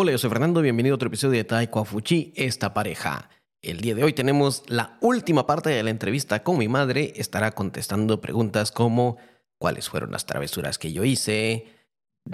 [0.00, 3.30] Hola, yo soy Fernando, bienvenido a otro episodio de Taiko Fuchi, esta pareja.
[3.60, 7.14] El día de hoy tenemos la última parte de la entrevista con mi madre.
[7.16, 9.16] Estará contestando preguntas como
[9.58, 11.66] cuáles fueron las travesuras que yo hice,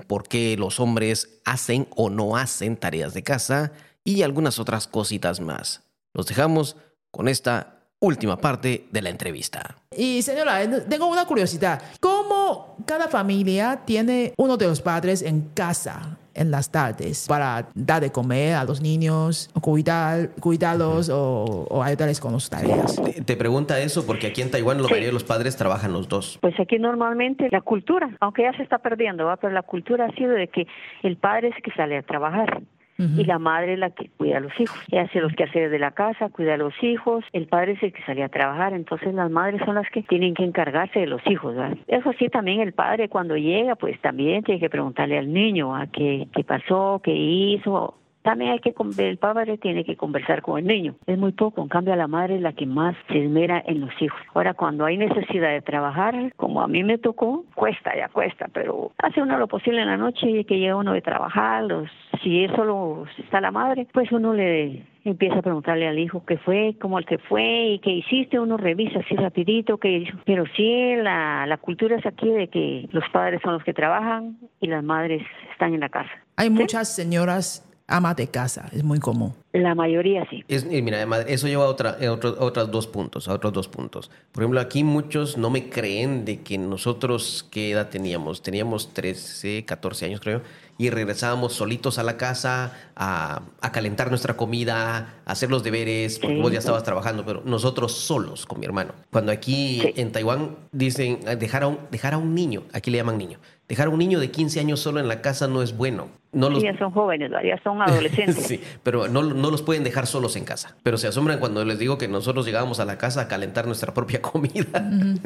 [0.06, 3.72] por qué los hombres hacen o no hacen tareas de casa
[4.04, 5.84] y algunas otras cositas más.
[6.12, 6.76] Los dejamos
[7.10, 9.78] con esta última parte de la entrevista.
[9.96, 11.80] Y señora, tengo una curiosidad.
[11.98, 16.18] ¿Cómo cada familia tiene uno de los padres en casa?
[16.34, 22.32] En las tardes para dar de comer a los niños, cuidar, cuidarlos o, ayudarles con
[22.32, 23.00] las tareas.
[23.24, 26.38] Te, pregunta eso porque aquí en Taiwán la mayoría de los padres trabajan los dos.
[26.40, 29.36] Pues aquí normalmente la cultura, aunque ya se está perdiendo, ¿va?
[29.36, 30.66] pero la cultura ha sido de que
[31.02, 32.62] el padre es que sale a trabajar
[32.98, 34.78] y la madre es la que cuida a los hijos.
[34.90, 37.92] Ella hace los quehaceres de la casa, cuida a los hijos, el padre es el
[37.92, 41.20] que sale a trabajar, entonces las madres son las que tienen que encargarse de los
[41.26, 41.54] hijos.
[41.54, 41.76] ¿verdad?
[41.88, 45.86] Eso sí, también el padre cuando llega, pues también tiene que preguntarle al niño a
[45.88, 47.94] qué, qué pasó, qué hizo,
[48.24, 50.94] también hay que el padre tiene que conversar con el niño.
[51.06, 53.90] Es muy poco, en cambio la madre es la que más se esmera en los
[54.00, 54.18] hijos.
[54.32, 58.92] Ahora cuando hay necesidad de trabajar, como a mí me tocó, cuesta ya cuesta, pero
[58.98, 61.90] hace uno lo posible en la noche y que llega uno de trabajar, los,
[62.22, 66.76] si solo está la madre, pues uno le empieza a preguntarle al hijo qué fue,
[66.80, 70.16] cómo se fue y qué hiciste, uno revisa así rapidito qué hizo.
[70.24, 74.38] Pero sí, la, la cultura es aquí de que los padres son los que trabajan
[74.60, 76.10] y las madres están en la casa.
[76.36, 79.34] Hay muchas señoras ama de casa, es muy común.
[79.52, 80.42] La mayoría sí.
[80.48, 84.10] Es, mira, eso lleva a, otra, otros dos puntos, a otros dos puntos.
[84.32, 88.42] Por ejemplo, aquí muchos no me creen de que nosotros, ¿qué edad teníamos?
[88.42, 90.42] Teníamos 13, 14 años creo,
[90.76, 96.40] y regresábamos solitos a la casa a, calentar nuestra comida, a hacer los deberes, porque
[96.40, 98.92] vos ya estabas trabajando, pero nosotros solos con mi hermano.
[99.10, 103.18] Cuando aquí en Taiwán dicen dejar a, un, dejar a un niño, aquí le llaman
[103.18, 106.08] niño, dejar a un niño de 15 años solo en la casa no es bueno.
[106.32, 106.62] No los...
[106.62, 108.36] Ya son jóvenes, ya son adolescentes.
[108.46, 110.76] sí, pero no, no los pueden dejar solos en casa.
[110.82, 113.94] Pero se asombran cuando les digo que nosotros llegábamos a la casa a calentar nuestra
[113.94, 114.64] propia comida.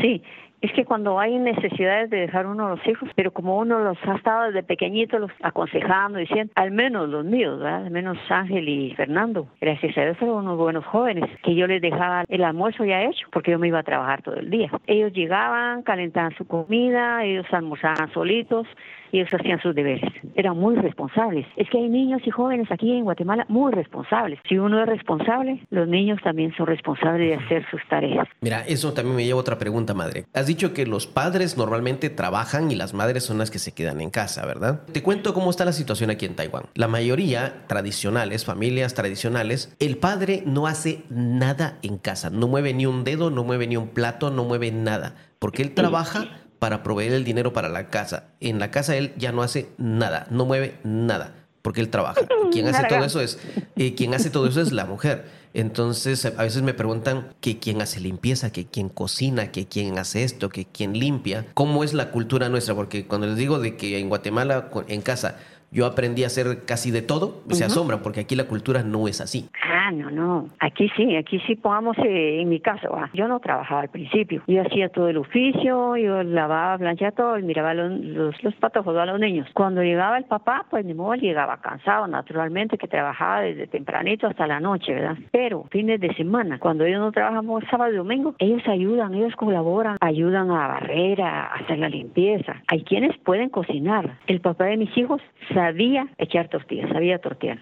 [0.00, 0.22] Sí,
[0.60, 3.96] es que cuando hay necesidades de dejar uno a los hijos, pero como uno los
[4.06, 7.86] ha estado desde pequeñitos los aconsejando, diciendo, al menos los míos, ¿verdad?
[7.86, 11.80] al menos Ángel y Fernando, gracias a Dios fueron unos buenos jóvenes, que yo les
[11.80, 14.70] dejaba el almuerzo ya hecho, porque yo me iba a trabajar todo el día.
[14.86, 18.66] Ellos llegaban, calentaban su comida, ellos almorzaban solitos,
[19.12, 20.10] y ellos hacían sus deberes.
[20.34, 21.46] Eran muy responsables.
[21.56, 24.38] Es que hay niños y jóvenes aquí en Guatemala muy responsables.
[24.48, 28.28] Si uno es responsable, los niños también son responsables de hacer sus tareas.
[28.40, 30.26] Mira, eso también me lleva a otra pregunta, madre.
[30.32, 34.00] Has dicho que los padres normalmente trabajan y las madres son las que se quedan
[34.00, 34.82] en casa, ¿verdad?
[34.92, 36.64] Te cuento cómo está la situación aquí en Taiwán.
[36.74, 42.30] La mayoría tradicionales, familias tradicionales, el padre no hace nada en casa.
[42.30, 45.14] No mueve ni un dedo, no mueve ni un plato, no mueve nada.
[45.38, 48.26] Porque él trabaja para proveer el dinero para la casa.
[48.38, 52.20] En la casa él ya no hace nada, no mueve nada, porque él trabaja.
[52.52, 53.40] Quien hace todo eso es,
[53.76, 55.24] eh, quien hace todo eso es la mujer.
[55.52, 60.22] Entonces, a veces me preguntan que quién hace limpieza, que quién cocina, que quién hace
[60.22, 61.46] esto, que quién limpia.
[61.54, 62.74] ¿Cómo es la cultura nuestra?
[62.74, 65.38] Porque cuando les digo de que en Guatemala, en casa,
[65.72, 69.20] yo aprendí a hacer casi de todo, se asombran porque aquí la cultura no es
[69.20, 69.48] así.
[69.90, 70.48] Ah, no, no.
[70.60, 72.96] Aquí sí, aquí sí pongamos eh, en mi caso.
[73.12, 74.40] Yo no trabajaba al principio.
[74.46, 78.96] Yo hacía todo el oficio, yo lavaba, planchaba todo y miraba los, los, los patojos
[78.96, 79.48] a los niños.
[79.52, 84.46] Cuando llegaba el papá, pues ni modo, llegaba cansado, naturalmente, que trabajaba desde tempranito hasta
[84.46, 85.16] la noche, ¿verdad?
[85.32, 89.96] Pero fines de semana, cuando ellos no trabajamos sábado y domingo, ellos ayudan, ellos colaboran,
[90.00, 92.62] ayudan a barrer, a hacer la limpieza.
[92.68, 94.18] Hay quienes pueden cocinar.
[94.28, 95.20] El papá de mis hijos
[95.52, 97.58] sabía echar tortillas, sabía tortear.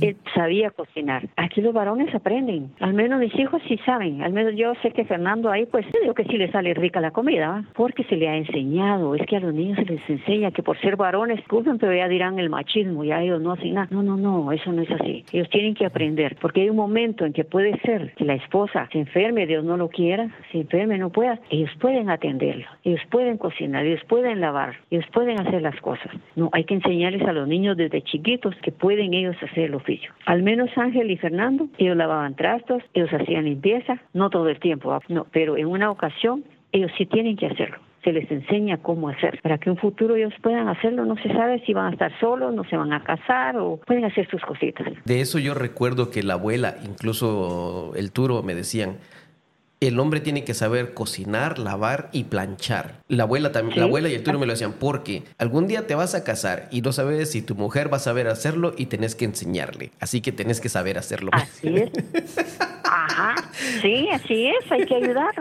[0.00, 1.28] Él sabía cocinar.
[1.36, 2.70] Aquí los varones aprenden.
[2.80, 4.22] Al menos mis hijos sí saben.
[4.22, 7.10] Al menos yo sé que Fernando ahí, pues, digo que sí le sale rica la
[7.10, 9.14] comida, porque se le ha enseñado.
[9.14, 12.08] Es que a los niños se les enseña que por ser varones, disculpen, pero ya
[12.08, 13.88] dirán el machismo, ya ellos no hacen nada.
[13.90, 15.24] No, no, no, eso no es así.
[15.32, 18.88] Ellos tienen que aprender, porque hay un momento en que puede ser que la esposa
[18.92, 21.38] se enferme, Dios no lo quiera, se enferme, no pueda.
[21.50, 26.12] Ellos pueden atenderlo, ellos pueden cocinar, ellos pueden lavar, ellos pueden hacer las cosas.
[26.36, 30.12] No, hay que enseñarles a los niños desde chiquitos que pueden ellos hacer el oficio.
[30.26, 34.98] Al menos Ángel y Fernando, ellos lavaban trastos, ellos hacían limpieza, no todo el tiempo,
[35.08, 39.40] no, pero en una ocasión ellos sí tienen que hacerlo se les enseña cómo hacer.
[39.42, 42.18] Para que en un futuro ellos puedan hacerlo, no se sabe si van a estar
[42.18, 44.86] solos, no se van a casar o pueden hacer sus cositas.
[45.04, 48.96] De eso yo recuerdo que la abuela, incluso el Turo, me decían,
[49.88, 53.02] el hombre tiene que saber cocinar, lavar y planchar.
[53.08, 55.94] La abuela también, la abuela y el tuyo me lo decían, porque algún día te
[55.94, 59.14] vas a casar y no sabes si tu mujer va a saber hacerlo y tenés
[59.14, 59.90] que enseñarle.
[60.00, 61.30] Así que tenés que saber hacerlo.
[61.32, 61.90] Así es.
[62.84, 63.34] Ajá,
[63.80, 65.32] sí, así es, hay que ayudar.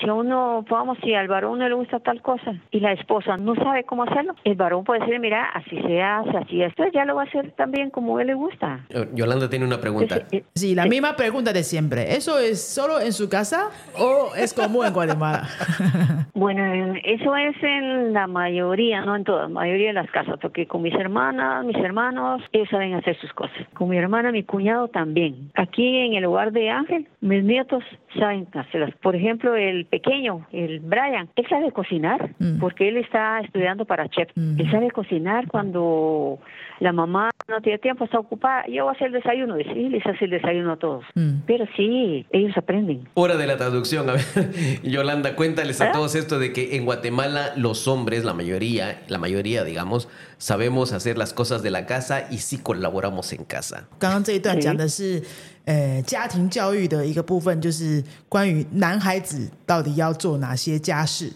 [0.00, 3.36] Si a uno, vamos, si al varón no le gusta tal cosa y la esposa
[3.36, 7.04] no sabe cómo hacerlo, el varón puede decir, mira, así se hace, así esto, ya
[7.04, 8.80] lo va a hacer también como él le gusta.
[9.14, 10.22] Yolanda tiene una pregunta.
[10.32, 12.14] Eh, Sí, la misma pregunta de siempre.
[12.14, 15.44] ¿Eso es solo en su casa o es común en Guatemala?
[16.34, 20.36] Bueno, en- eso es en la mayoría, no en todas, la mayoría de las casas,
[20.40, 23.56] porque con mis hermanas, mis hermanos, ellos saben hacer sus cosas.
[23.72, 25.50] Con mi hermana, mi cuñado también.
[25.54, 27.82] Aquí en el hogar de Ángel, mis nietos
[28.18, 28.90] saben hacerlas.
[29.00, 32.58] Por ejemplo, el pequeño, el Brian, él sabe cocinar mm.
[32.58, 34.28] porque él está estudiando para chef.
[34.34, 34.60] Mm.
[34.60, 36.38] Él sabe cocinar cuando
[36.80, 38.64] la mamá no tiene tiempo, está ocupada.
[38.66, 39.56] Yo voy a hacer el desayuno.
[39.56, 41.04] Dice, les hace el desayuno a todos.
[41.14, 41.40] Mm.
[41.46, 43.08] Pero sí, ellos aprenden.
[43.14, 44.08] Hora de la traducción.
[44.10, 44.24] A ver,
[44.82, 45.92] Yolanda, cuéntales a ¿Ah?
[45.92, 50.08] todos esto de que en Guatemala los hombres, la mayoría, la mayoría, digamos,
[50.38, 53.88] sabemos hacer las cosas de la casa y sí colaboramos en casa.
[54.88, 55.22] ¿Sí?
[55.66, 61.32] 呃，家庭教育的一个部分，就是关于男孩子到底要做哪些家事，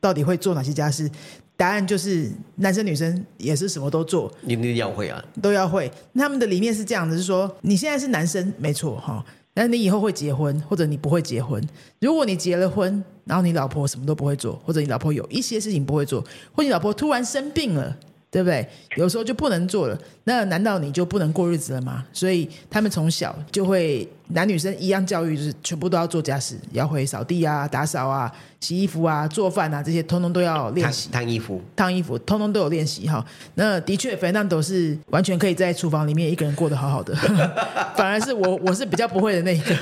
[0.00, 1.10] 到底会做哪些家事。
[1.56, 5.90] 答案就是男生女生也是什么都做，你你要会啊，都要会。
[6.14, 11.62] 他们的理念是这样的，是说你现在是男生没错哈，但是你以后会结婚，或者你不会结婚。
[12.00, 16.20] 如果你结了婚，然后你老婆什么都不会做，或者你老婆有一些事情不会做，
[16.52, 17.96] 或者你老婆突然生病了。
[18.32, 18.66] 对不对？
[18.96, 22.02] 有时候就不能做了，那难道你就不能过日子了吗？
[22.14, 31.10] 所以他们从小就会男女生一样教育，就是全部都要做家事，要会扫地啊、打扫啊、洗衣服啊、做饭啊，这些通通都要练烫习。
[31.10, 31.60] 烫衣服。
[31.76, 33.22] 烫衣服，通通都有练习哈。
[33.56, 37.14] 那的确，Fernando 是完全可以在厨房里面一个人过得好好的，
[37.94, 39.76] 反而是我，我是比较不会的那一个，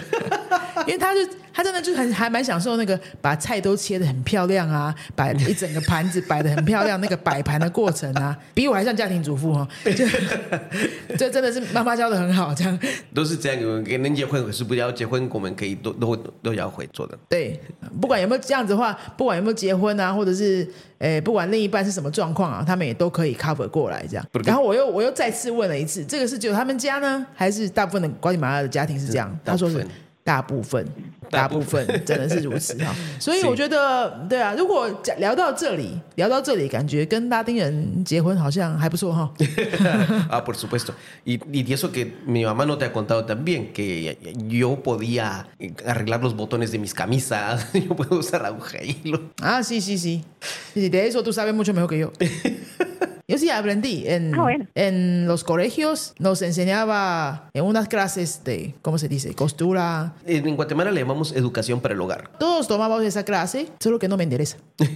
[0.88, 1.21] 因为他就
[1.53, 9.69] 他真的就很还蛮享受那个把菜都切的很漂亮啊，摆一整个盘子摆的很漂亮，那个摆盘的过程啊， 比我还像家庭主妇哦。
[9.85, 10.06] 就
[11.19, 12.79] 这真的是妈妈教的很好，这样
[13.15, 17.19] 都是这样，给能结婚可是不要结婚，我们可以都都都要会做的。
[17.29, 17.61] 对，
[18.00, 20.67] 不管有没有这样子的话，不管有没有结婚啊，或者是
[20.99, 29.37] 诶，不管另一半是什么状况啊，他们也都可以 cover 过来这样然后我又我又再次问了一次，这个是只有他们家呢，还是大部分的瓜地马拉的家庭是这样？
[29.44, 29.87] 他说是
[30.24, 30.86] 大部分
[31.30, 32.95] 大部分，大部大部分分真的是如此哈。
[33.19, 39.31] 所以是我觉得，对啊，如果讲聊到这里，聊到这里，感觉跟拉丁人结婚好像还不错哈。
[40.30, 40.94] ah, por supuesto.
[41.25, 44.18] Y, y eso que mi mamá no te ha contado también, que
[44.48, 45.48] yo podía
[45.86, 49.22] arreglar los botones de mis camisas, yo puedo usar aguja y hilo.
[49.42, 50.24] Ah, sí, sí, sí.
[50.74, 52.12] Sí, De eso tú sabes mucho mejor que yo.
[53.31, 54.05] Yo sí aprendí.
[54.09, 54.67] En, Ah, bueno.
[54.75, 59.35] en los colegios nos enseñaba en unas clases de, ¿cómo se dice?
[59.35, 60.15] Costura.
[60.27, 62.31] En Guatemala le llamamos educación para el hogar.
[62.41, 64.56] Todos tomábamos esa clase, solo que no me interesa.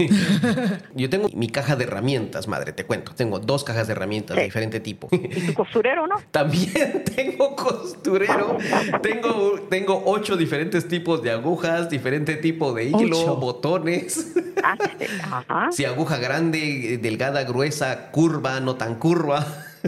[0.94, 3.12] Yo tengo mi caja de herramientas, madre, te cuento.
[3.14, 4.46] Tengo dos cajas de herramientas de Sí.
[4.46, 5.08] diferente tipo.
[5.12, 6.16] ¿Y tu costurero, no?
[6.32, 8.58] También tengo costurero.
[9.00, 13.36] Tengo, tengo ocho diferentes tipos de agujas, diferente tipo de hilo, Ocho.
[13.36, 14.32] botones.
[14.62, 14.76] Ah,
[15.48, 15.72] ajá.
[15.72, 19.44] Si aguja grande, delgada, gruesa, curva, no tan curva.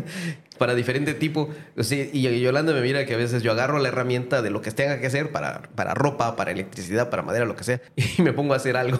[0.58, 1.50] Para diferente tipo.
[1.76, 4.70] Sea, y Yolanda me mira que a veces yo agarro la herramienta de lo que
[4.70, 7.78] tenga que hacer para, para ropa, para electricidad, para madera, lo que sea,
[8.18, 8.98] y me pongo a hacer algo.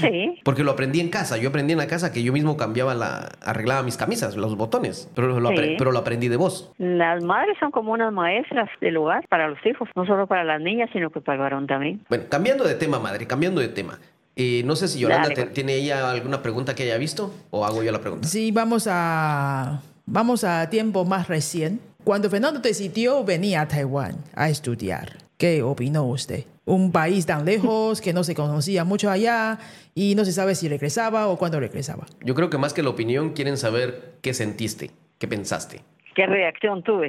[0.00, 0.40] Sí.
[0.44, 1.36] Porque lo aprendí en casa.
[1.36, 5.08] Yo aprendí en la casa que yo mismo cambiaba la, arreglaba mis camisas, los botones.
[5.14, 5.74] Pero lo, apre- Sí.
[5.78, 6.72] pero lo aprendí de vos.
[6.78, 10.60] Las madres son como unas maestras del hogar para los hijos, no solo para las
[10.60, 12.04] niñas, sino que para el varón también.
[12.08, 14.00] Bueno, cambiando de tema, madre, cambiando de tema.
[14.36, 17.82] No sé si Yolanda Dale, te- tiene ella alguna pregunta que haya visto o hago
[17.82, 18.26] yo la pregunta.
[18.26, 21.80] Sí, vamos a, vamos a tiempo más recién.
[22.04, 26.44] Cuando Fernando decidió venir a Taiwán a estudiar, ¿qué opinó usted?
[26.64, 29.58] Un país tan lejos que no se conocía mucho allá
[29.94, 32.06] y no se sabe si regresaba o cuándo regresaba.
[32.24, 35.82] Yo creo que más que la opinión quieren saber qué sentiste, qué pensaste.
[36.14, 37.08] ¿Qué reacción tuve?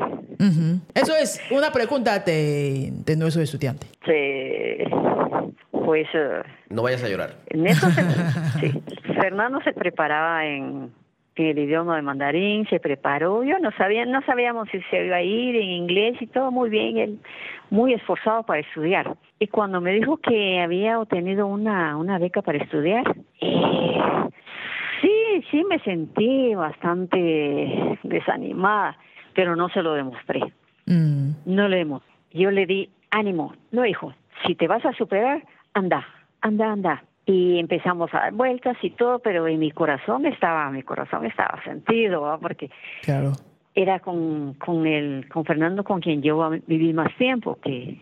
[0.94, 3.88] Eso es una pregunta de, de nuestro estudiante.
[4.06, 4.84] Se-
[5.86, 7.36] pues eh, No vayas a llorar.
[7.48, 8.02] en eso se-
[8.72, 8.84] sí.
[9.14, 10.92] Fernando se preparaba en,
[11.36, 15.16] en el idioma de mandarín, se preparó, yo no sabía, no sabíamos si se iba
[15.18, 17.20] a ir en inglés y todo muy bien, él
[17.70, 19.16] muy esforzado para estudiar.
[19.40, 23.98] Y cuando me dijo que había obtenido una, una beca para estudiar, eh,
[25.02, 28.98] sí, sí me sentí bastante desanimada,
[29.34, 30.42] pero no se lo demostré.
[30.86, 32.04] Mm, No le demos.
[32.34, 33.54] Yo le di ánimo.
[33.72, 34.14] No, hijo,
[34.46, 36.06] si te vas a superar, anda,
[36.42, 37.04] anda, anda.
[37.26, 41.64] Y empezamos a dar vueltas y todo, pero en mi corazón estaba, mi corazón estaba
[41.64, 42.38] sentido, ¿va?
[42.40, 42.70] porque
[43.04, 43.34] claro.
[43.76, 48.02] era con, con el, con Fernando con quien yo viví más tiempo que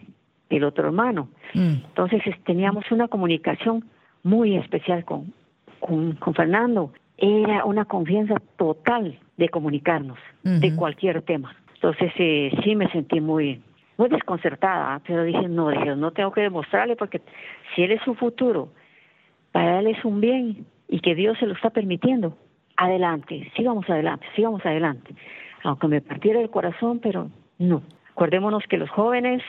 [0.49, 1.29] el otro hermano.
[1.53, 3.85] Mm, Entonces es- teníamos una comunicación
[4.23, 5.33] muy especial con,
[5.79, 6.91] con, con Fernando.
[7.17, 11.53] Era una confianza total de comunicarnos de cualquier tema.
[11.75, 13.61] Entonces eh, sí me sentí muy
[13.99, 17.21] muy desconcertada, pero dije, no, dije, no tengo que demostrarle porque
[17.75, 18.69] si él es su futuro,
[19.51, 22.37] para él es un bien y que Dios se lo está permitiendo,
[22.77, 25.13] adelante, sigamos adelante, sigamos adelante.
[25.63, 27.83] Aunque me partiera el corazón, pero no.
[28.11, 29.43] Acordémonos que los jóvenes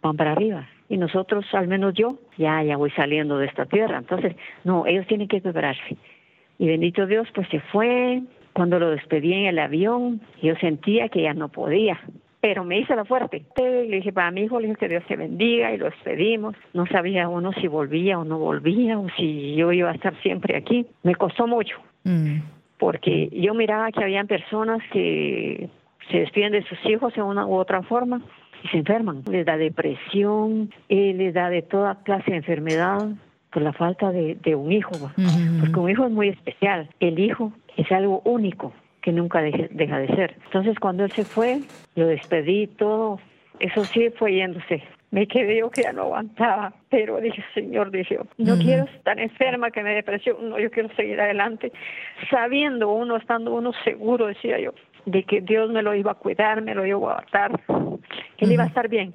[0.00, 3.98] van para arriba y nosotros, al menos yo, ya, ya voy saliendo de esta tierra.
[3.98, 5.98] Entonces, no, ellos tienen que prepararse.
[6.58, 8.22] Y bendito Dios, pues se fue.
[8.54, 12.00] Cuando lo despedí en el avión, yo sentía que ya no podía,
[12.44, 13.42] pero me hice la fuerte.
[13.56, 16.54] Le dije para mi hijo, le dije que Dios te bendiga y lo despedimos.
[16.74, 20.54] No sabía uno si volvía o no volvía o si yo iba a estar siempre
[20.54, 20.84] aquí.
[21.04, 22.40] Me costó mucho, mm.
[22.76, 25.70] porque yo miraba que habían personas que
[26.10, 28.20] se despiden de sus hijos de una u otra forma
[28.62, 29.22] y se enferman.
[29.30, 33.08] Les da depresión, eh, les da de toda clase de enfermedad
[33.52, 34.92] por la falta de, un hijo.
[35.60, 36.90] Porque un hijo es muy especial.
[37.00, 40.34] El hijo es algo único que nunca deja de ser.
[40.46, 41.60] Entonces cuando él se fue,
[41.94, 43.20] lo despedí todo.
[43.60, 44.82] Eso sí fue yéndose.
[45.10, 49.70] Me quedé yo que ya no aguantaba, pero dije, Señor, dije, no quiero estar enferma,
[49.70, 51.70] que me depresión, no, yo quiero seguir adelante,
[52.30, 54.72] sabiendo uno, estando uno seguro, decía yo,
[55.04, 57.60] de que Dios me lo iba a cuidar, me lo iba a guardar,
[58.38, 59.12] que él iba a estar bien.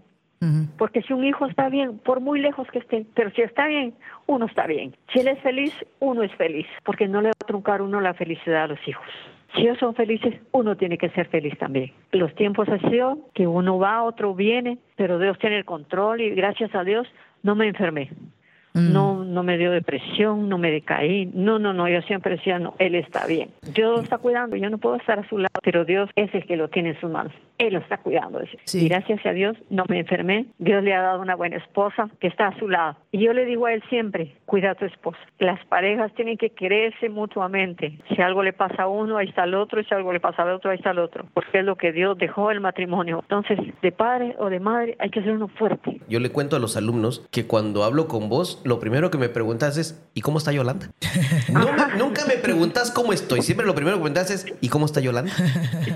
[0.78, 3.94] Porque si un hijo está bien, por muy lejos que esté, pero si está bien,
[4.28, 4.96] uno está bien.
[5.12, 8.14] Si él es feliz, uno es feliz, porque no le va a truncar uno la
[8.14, 9.08] felicidad a los hijos.
[9.56, 11.92] Si ellos son felices, uno tiene que ser feliz también.
[12.12, 16.30] Los tiempos han sido que uno va, otro viene, pero Dios tiene el control y
[16.32, 17.08] gracias a Dios
[17.42, 18.10] no me enfermé.
[18.80, 18.94] Mm.
[18.94, 21.30] No, no me dio depresión, no me decaí.
[21.34, 23.50] No, no, no, yo siempre decía, no, él está bien.
[23.74, 26.46] Dios lo está cuidando, yo no puedo estar a su lado, pero Dios es el
[26.46, 27.34] que lo tiene en sus manos.
[27.58, 28.42] Él lo está cuidando.
[28.74, 30.46] Y gracias a Dios no me enfermé.
[30.60, 32.96] Dios le ha dado una buena esposa que está a su lado.
[33.12, 35.20] Y yo le digo a él siempre, cuida a tu esposa.
[35.40, 38.00] Las parejas tienen que quererse mutuamente.
[38.16, 39.82] Si algo le pasa a uno, ahí está el otro.
[39.82, 41.26] Y si algo le pasa al otro, ahí está el otro.
[41.34, 43.20] Porque es lo que Dios dejó el matrimonio.
[43.24, 46.00] Entonces, de padre o de madre, hay que ser uno fuerte.
[46.08, 49.28] Yo le cuento a los alumnos que cuando hablo con vos, lo primero que me
[49.28, 50.92] preguntas es, ¿y cómo está Yolanda?
[51.98, 53.42] nunca me preguntas cómo estoy.
[53.42, 55.32] Siempre lo primero que me preguntas es, ¿y cómo está Yolanda?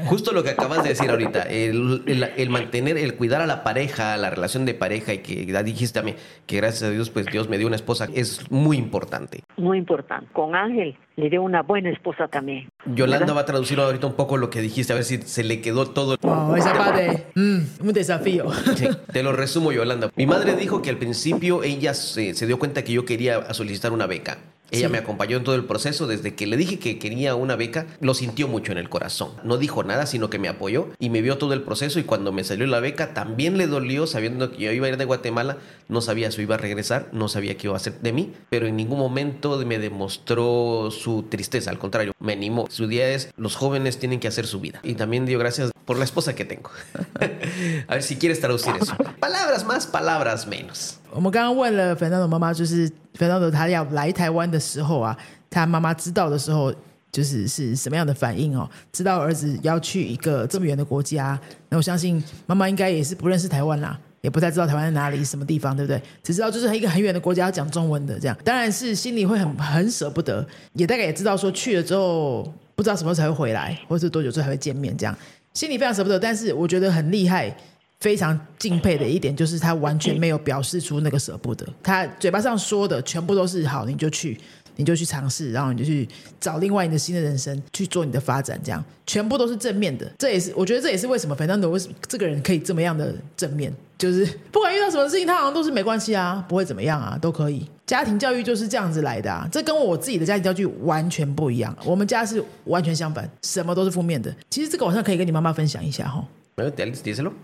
[0.08, 1.44] Justo lo que acabas de decir ahorita.
[1.44, 6.02] El, mantener, el cuidar a la pareja, la relación de pareja y que dijiste a
[6.02, 6.16] mí
[6.48, 9.44] que gracias a Dios, pues Dios me dio una esposa, es muy importante.
[9.56, 10.28] Muy importante.
[10.34, 12.70] Con Ángel le dio una buena esposa también.
[12.86, 15.62] Yolanda va a traducir ahorita un poco lo que dijiste, a ver si se le
[15.62, 16.18] quedó todo.
[16.22, 18.46] Oh, esa parte, mm, un desafío.
[19.12, 20.10] te lo resumo, Yolanda.
[20.16, 23.92] Mi madre dijo que al principio ella se, se dio cuenta que yo quería solicitar
[23.92, 24.38] una beca.
[24.74, 26.08] Ella me acompañó en todo el proceso.
[26.08, 29.32] Desde que le dije que quería una beca, lo sintió mucho en el corazón.
[29.44, 32.00] No dijo nada, sino que me apoyó y me vio todo el proceso.
[32.00, 34.98] Y cuando me salió la beca, también le dolió, sabiendo que yo iba a ir
[34.98, 35.58] de Guatemala.
[35.88, 38.68] No sabía si iba a regresar, no sabía qué iba a hacer de mí, pero
[38.68, 41.70] en ningún momento me demostró su tristeza.
[41.70, 42.68] Al contrario, me animó.
[42.70, 44.80] Su día es: los jóvenes tienen que hacer su vida.
[44.84, 46.70] Y también dio gracias por la esposa que tengo.
[47.88, 48.96] a ver si quieres traducir eso.
[49.20, 50.96] Palabras más, palabras menos.
[51.12, 55.16] 我们刚刚问了粉 o 妈妈，就是粉 o 他要来台湾的时候啊，
[55.50, 56.74] 他妈妈知道的时候，
[57.12, 58.70] 就是是什么样的反应哦？
[58.92, 66.02] 知道儿子要去一个这么远的国家，那我相信妈妈应该也是不认识台湾啦，也不太知道台湾在哪里、什么地方，对不对？
[66.24, 75.16] 只知道就是一个很远的国家要讲中文的这样，当然是心里会很很舍不得，也大概也知道说去了之后不知道什么时候才会回来，或是多久之后才会见面，这样
[75.54, 76.20] 心里非常舍不得。
[76.20, 77.56] 但是我觉得很厉害。
[78.00, 84.38] 非常敬佩的一点就是他完全没有表示出那个舍不得，他嘴巴上说的全部都是好，你就去，
[84.76, 86.06] 你就去尝试，然后你就去
[86.38, 90.06] 找另外你的新的人生去做你的发展，这样全部都是正面的。
[90.20, 97.66] 这也是我觉得这也是为什么，反正为什么这个人可以这么样的正面，就是 不管遇到什么事情，他好像都是没关系啊，不会怎么样啊，都可以。
[97.86, 101.74] 家庭教育就是这样子来的啊，这跟我自己的家庭教育完全不一样。
[101.86, 104.34] 我们家是完全相反，什么都是负面的。
[104.50, 106.22] 其实这个晚上可以跟你妈妈分享一下哈。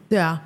[0.09, 0.41] 对啊。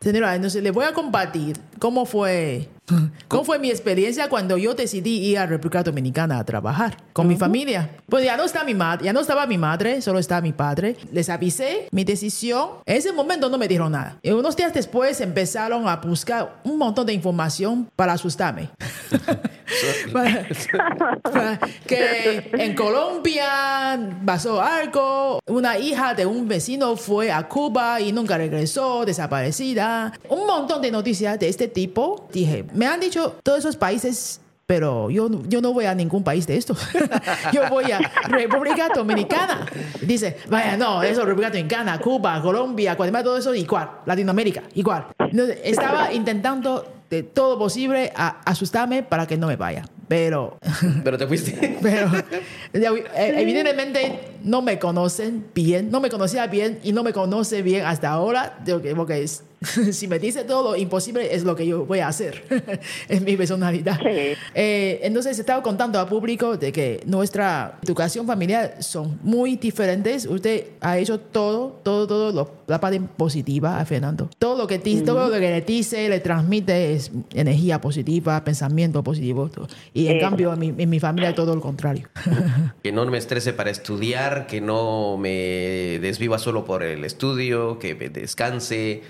[0.00, 2.68] Señora, entonces le voy a compartir cómo fue,
[3.28, 7.36] cómo fue mi experiencia cuando yo decidí ir a República Dominicana a trabajar con mi
[7.36, 7.90] familia.
[8.08, 10.96] Pues ya no está mi madre, ya no estaba mi madre, solo estaba mi padre.
[11.10, 12.68] Les avisé mi decisión.
[12.84, 14.18] En ese momento no me dijeron nada.
[14.22, 18.68] Y unos días después empezaron a buscar un montón de información para asustarme.
[21.86, 28.36] que en Colombia pasó algo, una hija de un vecino fue a Cuba y nunca
[28.36, 30.12] regresó, desaparecida.
[30.28, 32.28] Un montón de noticias de este tipo.
[32.32, 36.46] Dije, me han dicho todos esos países pero yo, yo no voy a ningún país
[36.46, 36.78] de estos.
[37.52, 39.66] yo voy a República Dominicana.
[40.00, 43.90] Dice, vaya, no, eso, República Dominicana, Cuba, Colombia, Guatemala, todo eso igual.
[44.06, 45.06] Latinoamérica, igual.
[45.62, 49.84] estaba intentando de todo posible a asustarme para que no me vaya.
[50.08, 50.58] pero...
[51.02, 51.78] Pero te fuiste.
[51.82, 52.10] pero
[52.72, 57.86] eh, evidentemente no me conocen bien, no me conocía bien y no me conoce bien
[57.86, 58.58] hasta ahora,
[58.96, 59.44] porque es
[59.92, 62.44] si me dice todo lo imposible es lo que yo voy a hacer.
[63.08, 63.98] es mi personalidad.
[64.54, 70.26] Eh, entonces estaba contando al público de que nuestra educación familiar son muy diferentes.
[70.26, 74.30] Usted ha hecho todo, todo, todo la parte positiva a Fernando.
[74.38, 79.50] Todo lo que todo lo que le dice, le transmite es energía positiva, pensamiento positivo.
[79.92, 82.08] Y en cambio en mi, en mi familia todo lo contrario.
[82.82, 87.94] que no me estrese para estudiar, que no me desviva solo por el estudio, que
[87.94, 89.02] descanse,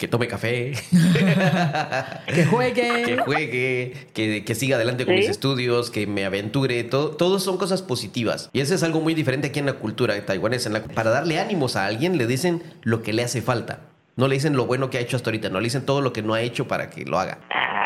[0.00, 0.72] que tome café,
[2.34, 7.38] que juegue, que juegue, que, siga adelante con mis estudios, que me aventure, todo, todo
[7.38, 8.48] son cosas positivas.
[8.54, 10.70] Y eso es algo muy diferente aquí en la cultura taiwanesa.
[10.70, 13.80] En para darle ánimos a alguien le dicen lo que le hace falta.
[14.16, 16.14] No le dicen lo bueno que ha hecho hasta ahorita, no le dicen todo lo
[16.14, 17.40] que no ha hecho para que lo haga.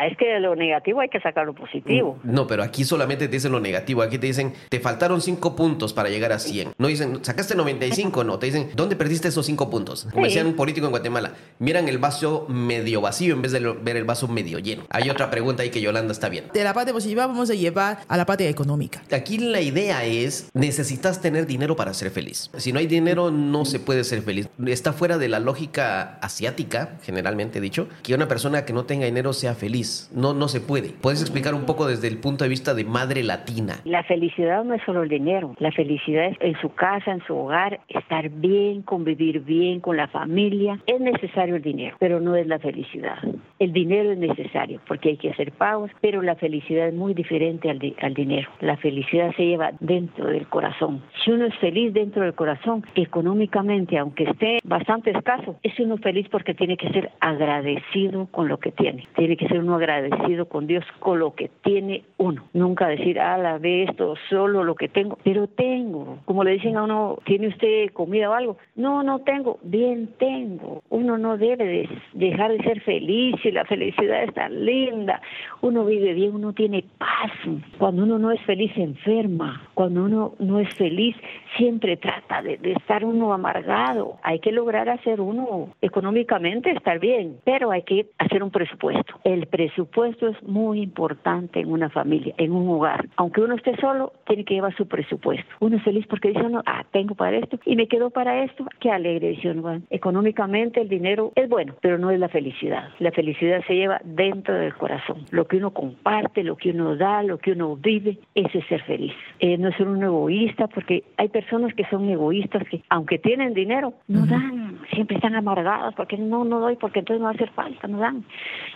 [0.05, 2.19] Ah, es que de lo negativo hay que sacar lo positivo.
[2.23, 4.03] Mm, no, pero aquí solamente te dicen lo negativo.
[4.03, 6.75] Aquí te dicen, te faltaron cinco puntos para llegar a 100.
[6.77, 8.39] No dicen, sacaste 95, no.
[8.39, 10.07] Te dicen, ¿dónde perdiste esos cinco puntos?
[10.13, 13.97] Como decía un político en Guatemala, miran el vaso medio vacío en vez de ver
[13.97, 14.85] el vaso medio lleno.
[14.91, 16.45] Hay otra pregunta ahí que Yolanda está bien.
[16.53, 19.03] De la parte positiva vamos a llevar a la parte económica.
[19.11, 22.51] Aquí la idea es, necesitas tener dinero para ser feliz.
[22.59, 24.49] Si no hay dinero, no se puede ser feliz.
[24.67, 29.33] Está fuera de la lógica asiática, generalmente dicho, que una persona que no tenga dinero
[29.33, 30.91] sea feliz no, no se puede.
[30.91, 33.81] ¿Puedes explicar un poco desde el punto de vista de madre latina?
[33.85, 35.55] La felicidad no es solo el dinero.
[35.59, 40.09] La felicidad es en su casa, en su hogar, estar bien, convivir bien con la
[40.09, 40.81] familia.
[40.87, 43.19] Es necesario el dinero, pero no es la felicidad.
[43.59, 47.71] El dinero es necesario porque hay que hacer pagos, pero la felicidad es muy diferente
[47.71, 48.49] al, al dinero.
[48.61, 51.03] La felicidad se lleva dentro del corazón.
[51.25, 56.29] Si uno es feliz dentro del corazón, económicamente, aunque esté bastante escaso, es uno feliz
[56.31, 59.07] porque tiene que ser agradecido con lo que tiene.
[59.17, 62.45] Tiene que ser uno agradecido con Dios con lo que tiene uno.
[62.53, 66.19] Nunca decir, ah, la ve esto, solo lo que tengo, pero tengo.
[66.25, 68.57] Como le dicen a uno, ¿tiene usted comida o algo?
[68.77, 69.59] No, no tengo.
[69.63, 70.83] Bien, tengo.
[70.91, 75.21] Uno no debe de dejar de ser feliz y la felicidad es tan linda.
[75.61, 77.33] Uno vive bien, uno tiene paz.
[77.79, 79.69] Cuando uno no es feliz, enferma.
[79.75, 81.17] Cuando uno no es feliz,
[81.57, 84.17] siempre trata de, de estar uno amargado.
[84.23, 89.15] Hay que lograr hacer uno económicamente, estar bien, pero hay que hacer un presupuesto.
[89.25, 93.07] El presupuesto presupuesto es muy importante en una familia, en un hogar.
[93.17, 95.51] Aunque uno esté solo, tiene que llevar su presupuesto.
[95.61, 98.67] Uno es feliz porque dice, no, ah, tengo para esto y me quedo para esto.
[98.79, 99.81] Qué alegre, dice uno.
[99.89, 102.91] Económicamente el dinero es bueno, pero no es la felicidad.
[102.99, 105.25] La felicidad se lleva dentro del corazón.
[105.31, 108.83] Lo que uno comparte, lo que uno da, lo que uno vive, ese es ser
[108.83, 109.15] feliz.
[109.39, 113.95] Eh, no ser un egoísta, porque hay personas que son egoístas que, aunque tienen dinero,
[114.09, 114.79] no dan.
[114.93, 117.99] Siempre están amargadas porque no, no doy, porque entonces no va a hacer falta, no
[117.99, 118.25] dan.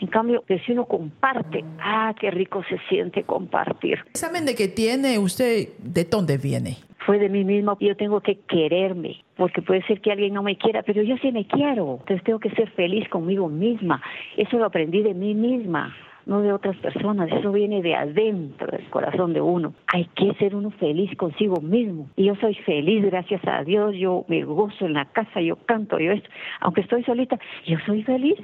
[0.01, 3.99] En cambio, que si uno comparte, ah, qué rico se siente compartir.
[4.15, 5.69] ¿Saben de qué tiene usted?
[5.79, 6.77] ¿De dónde viene?
[7.07, 10.59] Fue de mí mismo, yo tengo que quererme, porque puede ser que alguien no me
[10.59, 14.03] quiera, pero yo sí me quiero, entonces tengo que ser feliz conmigo misma.
[14.37, 15.95] Eso lo aprendí de mí misma
[16.29, 19.73] no de otras personas, eso viene de adentro del corazón de uno.
[19.87, 22.07] Hay que ser uno feliz consigo mismo.
[22.17, 25.99] Y yo soy feliz, gracias a Dios, yo me gozo en la casa, yo canto,
[25.99, 26.29] yo esto,
[26.61, 28.39] aunque estoy solita, yo soy feliz.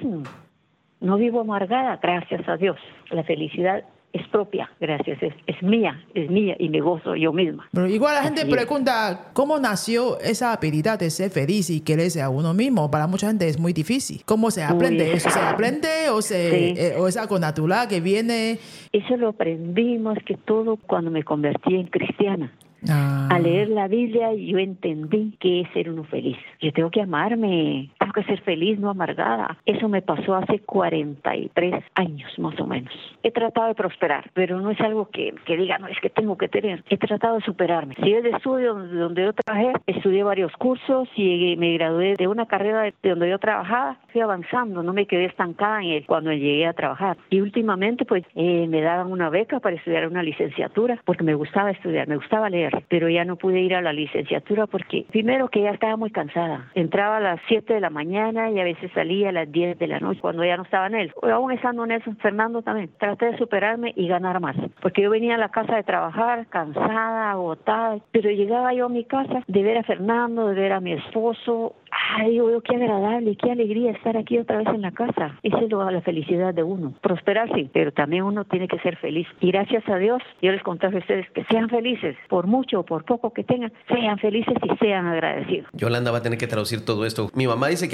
[1.05, 2.79] No vivo amargada, gracias a Dios.
[3.11, 7.69] La felicidad es propia, gracias, es, mía, es mía y me gozo yo misma.
[7.73, 12.31] Pero igual la gente pregunta, ¿cómo nació esa habilidad de ser feliz y quererse a
[12.31, 12.91] uno mismo?
[12.91, 14.23] Para mucha gente es muy difícil.
[14.25, 15.29] ¿Cómo se aprende eso?
[15.29, 18.59] ¿Se aprende o, se, eh, o es algo natural que viene?
[18.91, 22.51] Eso lo aprendí más que todo cuando me convertí en cristiana.
[22.89, 23.29] Ah.
[23.31, 26.37] Al leer la Biblia yo entendí que es ser uno feliz.
[26.61, 29.59] Yo tengo que amarme, que ser feliz, no amargada.
[29.67, 32.93] Eso me pasó hace 43 años más o menos.
[33.23, 36.39] He tratado de prosperar, pero no es algo que, que diga, no, es que tengo
[36.39, 36.83] que tener.
[36.89, 37.95] He tratado de superarme.
[38.03, 42.47] Si es de estudio donde yo trabajé, estudié varios cursos y me gradué de una
[42.47, 46.67] carrera de donde yo trabajaba, fui avanzando, no me quedé estancada en él cuando llegué
[46.67, 47.17] a trabajar.
[47.31, 51.71] Y últimamente pues eh, me daban una beca para estudiar una licenciatura porque me gustaba
[51.71, 55.63] estudiar, me gustaba leer pero ya no pude ir a la licenciatura porque primero que
[55.63, 56.71] ya estaba muy cansada.
[56.75, 59.87] Entraba a las 7 de la mañana y a veces salía a las 10 de
[59.87, 61.13] la noche cuando ya no estaba él.
[61.23, 62.91] O aún estando en eso, Fernando también.
[62.99, 64.57] Traté de superarme y ganar más.
[64.81, 69.05] Porque yo venía a la casa de trabajar cansada, agotada, pero llegaba yo a mi
[69.05, 71.75] casa de ver a Fernando, de ver a mi esposo,
[72.17, 75.39] ay, digo, qué agradable, qué alegría estar aquí otra vez en la casa.
[75.43, 76.95] Esa es la felicidad de uno.
[77.01, 79.27] Prosperar sí, pero también uno tiene que ser feliz.
[79.41, 82.83] Y gracias a Dios, yo les conté a ustedes que sean felices, por mucho o
[82.85, 85.69] por poco que tengan, sean felices y sean agradecidos.
[85.73, 87.31] Yolanda va a tener que traducir todo esto.
[87.35, 87.94] Mi mamá dice que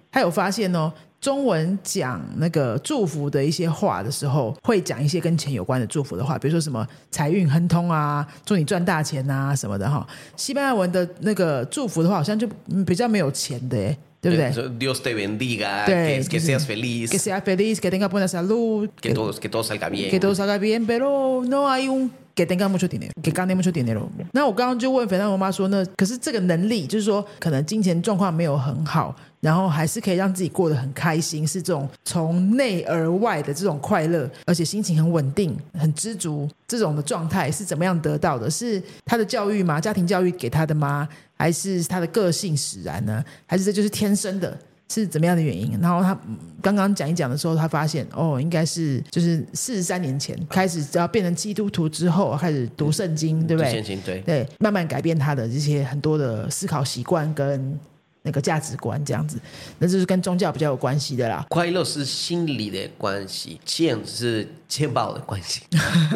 [0.11, 0.91] 他有发现哦。
[1.21, 10.03] 中文讲那个祝福的一些话的时候，会讲一些跟钱有关的祝福的话，比如说什么财运亨通啊，祝你赚大钱啊什么的哈。
[10.35, 19.13] 西班牙文的那个祝福的话，好像就嗯比较没有钱的，哎，对不对？Eh, Dios te bendiga, que, que seas feliz, que seas feliz, que tenga buena salud, que
[19.13, 20.09] todo, que todo salga bien.
[20.09, 23.71] que todo salga bien, pero no hay un que tenga mucho dinero, que gane mucho
[23.71, 24.09] dinero。
[24.31, 38.49] 那我刚刚就问肥皂我妈说，那可是这个能力，就是说可能金钱状况没有很好，然后还是可以让自己过得很开心，是这种从内而外的这种快乐，而且心情很稳定、很知足这种的状态是怎么样得到的？
[38.49, 39.81] 是他的教育吗？
[39.81, 41.09] 家庭教育给他的吗？
[41.35, 43.23] 还是他的个性使然呢？
[43.47, 44.57] 还是这就是天生的？
[44.93, 45.71] 是怎么样的原因？
[45.79, 57.79] 然后他嗯刚刚讲一讲的时候，他发现哦，应该是就是四十三年前开始，只要变成基督徒之后，开始读圣经，对不对对，慢慢改变他的这些很多的思考习惯跟
[58.23, 59.39] 那个价值观，这样子，
[59.79, 61.45] 那就是跟宗教比较有关系的啦。
[61.49, 65.61] 快乐是心理的关系，钱是钱包的关系。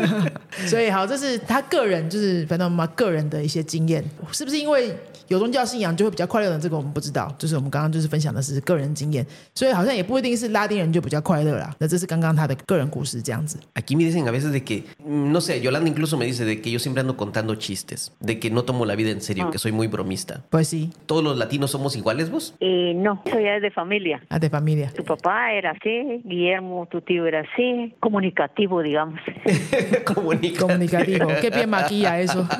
[0.67, 4.95] 所以好，这是他个人，就是反正妈个人的一些经验，是不是因为
[5.28, 6.58] 有宗教信仰就会比较快乐呢？
[6.60, 11.74] 这个我们不知道，就是我们刚刚就是分享的是个人经验，所以好像也不一定是拉丁人就比较快乐啦。
[11.78, 13.58] 那这是刚刚他的个人故事这样子。
[13.74, 16.60] Aquí me dicen a veces de que, mm, no sé, Yolanda incluso me dice de
[16.60, 19.58] que yo siempre ando contando chistes, de que no tomo la vida en serio, que
[19.58, 20.42] soy muy bromista.
[20.50, 22.54] Pues sí, ¿Todos los latinos somos iguales vos?
[22.60, 24.20] Eh, no, eso ya es de familia.
[24.28, 24.90] ah, de familia.
[24.96, 29.20] Tu papá era así, Guillermo, tu tío era así, comunicativo, digamos.
[30.04, 30.60] Comunica.
[30.60, 31.28] Comunicativo.
[31.40, 32.48] Qué bien maquilla eso.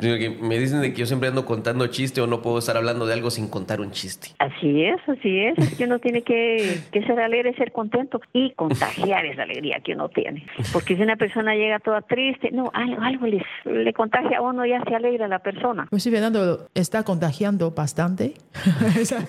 [0.00, 2.75] Sino que Me dicen de que yo siempre ando contando chiste o no puedo estar
[2.77, 4.29] hablando de algo sin contar un chiste.
[4.39, 5.57] Así es, así es.
[5.57, 9.93] Es que uno tiene que, que ser alegre, ser contento y contagiar esa alegría que
[9.93, 10.45] uno tiene.
[10.73, 14.65] Porque si una persona llega toda triste, no, algo, algo les, le contagia a uno
[14.65, 15.87] y ya se alegra la persona.
[15.89, 18.33] Pues sí, Fernando está contagiando bastante.
[18.99, 19.25] esa,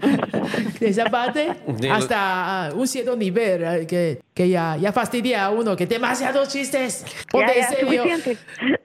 [0.80, 1.48] esa parte,
[1.90, 7.04] hasta un cierto nivel eh, que, que ya, ya fastidia a uno, que demasiados chistes.
[7.30, 8.02] Ponte Ya, en ya, serio.
[8.02, 8.38] suficiente.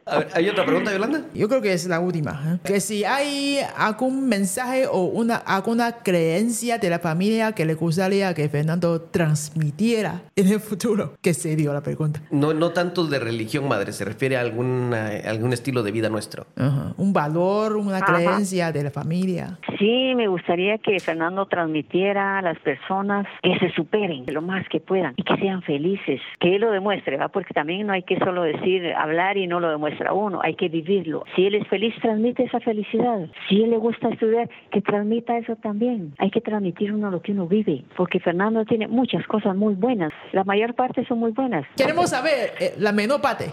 [0.05, 1.21] A ver, ¿hay otra pregunta, Yolanda?
[1.33, 2.14] Yo creo que es la última.
[2.19, 2.59] ¿Eh?
[2.63, 8.33] Que si hay algún mensaje o una, alguna creencia de la familia que le gustaría
[8.33, 11.13] que Fernando transmitiera en el futuro.
[11.21, 12.21] ¿Qué serio la pregunta?
[12.31, 16.09] No, no tanto de religión, madre, se refiere a alguna, a algún estilo de vida
[16.09, 16.45] nuestro.
[16.55, 16.93] Ajá.
[16.97, 18.05] Un valor, una Ajá.
[18.05, 19.59] creencia de la familia.
[19.79, 24.79] Sí, me gustaría que Fernando transmitiera a las personas que se superen lo más que
[24.79, 27.27] puedan y que sean felices, que él lo demuestre, ¿va?
[27.29, 30.69] porque también no hay que solo decir, hablar y no lo demuestra uno, hay que
[30.69, 31.23] vivirlo.
[31.35, 33.27] Si él es feliz, transmite esa felicidad.
[33.49, 36.13] Si él le gusta estudiar, que transmita eso también.
[36.19, 40.13] Hay que transmitir uno lo que uno vive, porque Fernando tiene muchas cosas muy buenas,
[40.31, 41.65] la mayor parte son muy buenas.
[41.75, 43.45] Queremos saber eh, la menor parte.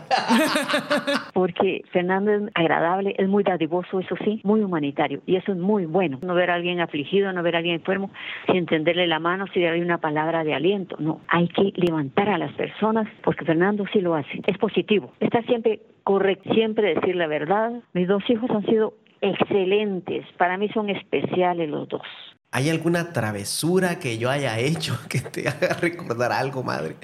[1.33, 5.87] porque Fernando es agradable, es muy dadivoso, eso sí, muy humanitario, y eso es muy
[5.87, 6.19] bueno.
[6.21, 8.11] No ver a alguien afligido, no ver a alguien enfermo,
[8.53, 10.97] sin tenderle la mano, sin darle una palabra de aliento.
[10.99, 14.43] No, hay que levantar a las personas, porque Fernando sí lo hace.
[14.47, 17.73] Es positivo, está siempre correcto, siempre decir la verdad.
[17.93, 22.03] Mis dos hijos han sido excelentes, para mí son especiales los dos.
[22.55, 26.97] ¿Hay alguna travesura que yo haya hecho que te haga recordar algo, madre?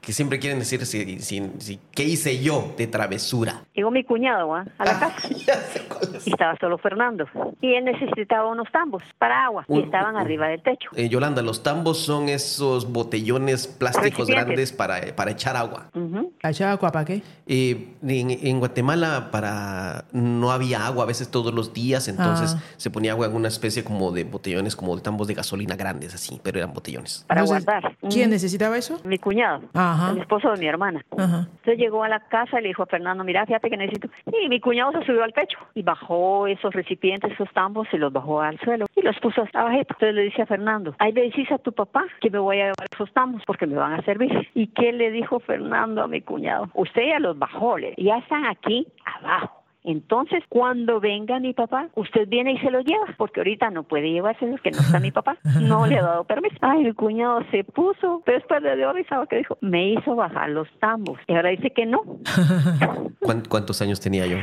[0.00, 3.62] Que siempre quieren decir si, si- si- qué hice yo de travesura.
[3.72, 4.64] Llegó mi cuñado ¿ah?
[4.78, 5.28] a la Ah, casa.
[5.46, 6.26] ya sé cuál es.
[6.26, 7.24] Y estaba solo Fernando.
[7.60, 9.64] Y él necesitaba unos tambos para agua.
[9.68, 10.90] Y Un- estaban un- arriba del techo.
[10.96, 15.88] Eh, Yolanda, los tambos son esos botellones plásticos grandes para, para echar agua.
[15.94, 16.32] Ujú.
[16.42, 17.22] ¿La echaba agua para qué?
[17.46, 22.62] Eh, en, en Guatemala para no había agua a veces todos los días, entonces Ah.
[22.76, 26.40] se ponía agua en una especie como de botellones, como tambos de gasolina grandes así,
[26.42, 27.24] pero eran botellones.
[27.28, 27.96] Para Entonces, guardar.
[28.10, 28.30] ¿Quién Ujú.
[28.30, 29.00] necesitaba eso?
[29.04, 30.12] Mi cuñado, Ajá.
[30.12, 31.04] el esposo de mi hermana.
[31.16, 31.40] Ajá.
[31.50, 34.08] Entonces llegó a la casa y le dijo a Fernando, mira, fíjate que necesito.
[34.42, 38.12] Y mi cuñado se subió al techo y bajó esos recipientes, esos tambos, y los
[38.12, 39.94] bajó al suelo y los puso hasta abajito.
[39.94, 42.64] Entonces le dice a Fernando, ahí le dices a tu papá que me voy a
[42.70, 44.48] llevar esos tambos porque me van a servir.
[44.54, 46.68] ¿Y qué le dijo Fernando a mi cuñado?
[46.74, 49.62] Usted ya los bajó, le- ya están aquí abajo.
[49.86, 54.10] Entonces, cuando venga mi papá, usted viene y se los lleva, porque ahorita no puede
[54.10, 55.36] llevárselos, que no está mi papá.
[55.60, 56.56] No le ha dado permiso.
[56.60, 60.50] Ay, mi cuñado se puso, pero después le dio risa que dijo, me hizo bajar
[60.50, 61.18] los tambos.
[61.28, 62.02] Y ahora dice que no.
[63.20, 64.36] ¿Cuán- ¿Cuántos años tenía yo?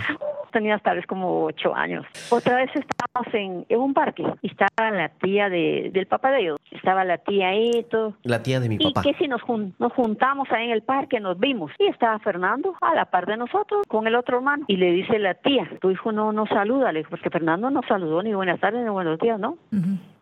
[0.52, 2.06] tenías tal vez como ocho años.
[2.30, 6.42] Otra vez estábamos en, en un parque y estaba la tía de, del papá de
[6.42, 6.60] ellos.
[6.74, 8.14] Estaba la tía ahí y todo.
[8.24, 9.02] La tía de mi Y papá.
[9.04, 11.72] que si nos, jun- nos juntamos ahí en el parque, nos vimos.
[11.80, 14.66] Y estaba Fernando a la par de nosotros con el otro hermano.
[14.68, 17.82] Y le dice la tía, tu hijo no nos saluda, le dijo, porque Fernando no
[17.88, 19.58] saludó ni buenas tardes ni buenos días, ¿no?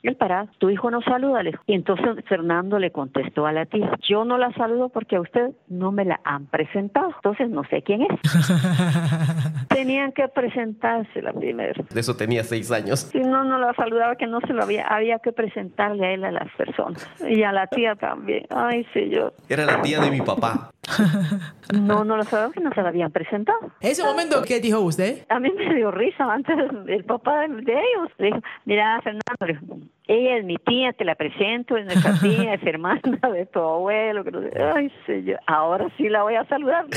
[0.03, 1.41] Él parado, tu hijo no saluda.
[1.65, 5.51] Y entonces Fernando le contestó a la tía, yo no la saludo porque a usted
[5.67, 7.11] no me la han presentado.
[7.15, 8.09] Entonces no sé quién es.
[9.69, 11.83] Tenían que presentarse la primera.
[11.89, 13.01] De eso tenía seis años.
[13.11, 16.23] Si no, no la saludaba, que no se lo había, había que presentarle a él
[16.25, 17.07] a las personas.
[17.27, 18.45] Y a la tía también.
[18.49, 19.33] Ay, señor.
[19.49, 20.71] Era la tía de mi papá.
[21.71, 23.71] No, no lo sabía que no se la habían presentado.
[23.79, 25.25] En ese momento, ¿qué dijo usted?
[25.29, 26.53] A mí me dio risa antes
[26.87, 28.09] el papá de, de ellos.
[28.17, 29.65] Le dijo, mira, Fernando, le dijo,
[30.07, 33.01] ella es mi tía, te la presento, es nuestra tía, es hermana
[33.33, 34.23] de tu abuelo.
[34.23, 36.85] que no sé- Ay, señor, ahora sí la voy a saludar.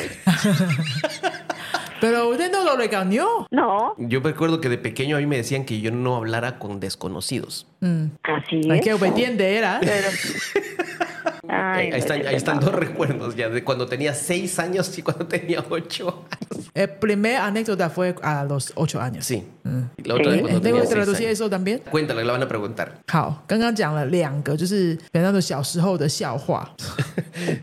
[2.00, 3.46] Pero usted no lo regañó.
[3.50, 6.78] No, Yo recuerdo que de pequeño a mí me decían que yo no hablara con
[6.80, 7.66] desconocidos.
[7.80, 8.06] Mm.
[8.24, 8.84] así Ay, es.
[8.84, 9.78] Qué obediente era.
[9.80, 10.08] Pero...
[11.48, 15.26] Ay, ahí, están, ahí están dos recuerdos ya, de cuando tenía seis años y cuando
[15.26, 16.43] tenía ocho años.
[16.74, 19.24] El primer anécdota fue a los ocho años。
[19.24, 19.44] Sí.
[19.62, 19.82] Mm.
[19.96, 20.36] Y la otra Sí.
[20.36, 21.32] de cuando 那 tenía 个 seis traducir años.
[21.32, 21.80] eso también。
[21.88, 22.88] Cuéntale, la van a preguntar.
[23.06, 26.68] 好，刚刚讲了两个，就是本上的小时候的笑话，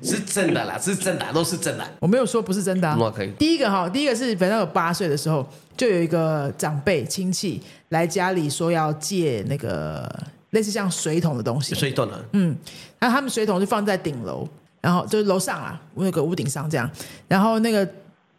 [0.02, 1.86] 是真的啦，是真的，都是真的。
[2.00, 2.96] 我没有说不是真的、啊。
[2.98, 5.46] 那可以第一个哈，第一个是本上有八岁的时候，
[5.76, 10.10] 就有一个长辈亲戚来家里说要借那个
[10.52, 12.18] 类似像水桶的东西，水桶啊？
[12.32, 12.56] 嗯，
[12.98, 14.48] 然后他们水桶就放在顶楼，
[14.80, 16.90] 然后就是楼上啊，那个屋顶上这样，
[17.28, 17.86] 然后那个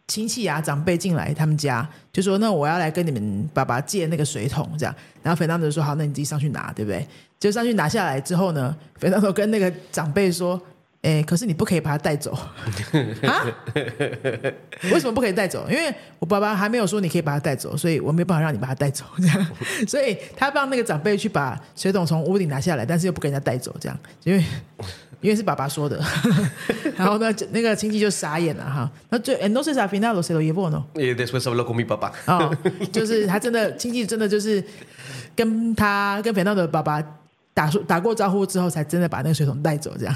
[0.07, 7.07] 亲戚啊长辈进来他们家，就说那我要来跟你们爸爸借那个水桶这样，然后肥当就说好，那你自己上去拿，对不对？
[7.39, 10.61] 就上去拿下来之后呢，肥当都跟那个长辈说。
[11.03, 12.31] 哎，可是你不可以把它带走
[13.27, 13.45] 啊？
[14.93, 15.67] 为什么不可以带走？
[15.69, 19.05] 因为我爸爸还没有说你可以把它带走，所以我没有办法让你把它带走。
[19.19, 19.47] 这样，
[19.89, 24.45] 所以他帮那个长辈去把水桶从屋顶拿下来，但是又不给人家带走，这样，因为
[25.23, 25.99] 因为是爸爸说的。
[26.99, 28.91] 然后呢，那个亲戚就傻眼了哈。
[29.09, 32.13] 那最 entonces al final lo se lo llevó no？Y después habló con mi papá.
[32.27, 32.55] 哦，
[32.93, 34.63] 就是他真的亲戚真的就是
[35.35, 37.03] 跟他跟肥闹的爸爸
[37.55, 40.15] 打说打过招呼之后，才真的把那个水桶带走这样。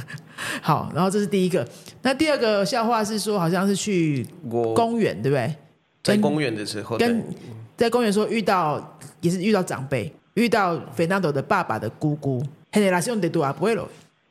[0.61, 1.67] 好，然后这是第一个。
[2.03, 4.27] 那第二个笑话是说，好像是去
[4.75, 5.55] 公园，对不对？
[6.03, 7.25] 在公园的时候，跟
[7.77, 12.43] 在公园说遇到也是遇到长辈，遇到 Fernando 的爸爸的姑姑
[12.73, 13.87] ，generación de tu abuelo。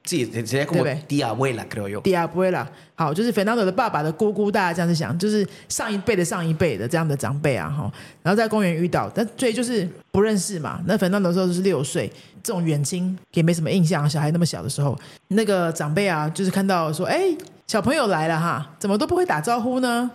[0.05, 2.01] Sí, sería como 对不对？tía abuela, creo yo.
[2.01, 7.91] 迪亚布拉，好，就是 Fernando 的爸爸的姑姑，大家这样子想，就是上一辈的上一辈的这样的长辈啊，哈，
[8.21, 10.79] 然后在公园遇到，但所以就是不认识嘛。
[10.85, 12.11] 那 Fernando 的时候就是六岁，
[12.43, 14.97] 这种远亲也没什么印象，小孩那么小的时候，
[15.29, 17.35] 那个长辈啊，就是看到说，哎，
[17.67, 20.09] 小朋友来了哈，怎么都不会打招呼呢？